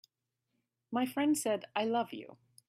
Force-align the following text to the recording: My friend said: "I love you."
My 0.91 1.05
friend 1.05 1.37
said: 1.37 1.65
"I 1.75 1.85
love 1.85 2.11
you." 2.11 2.37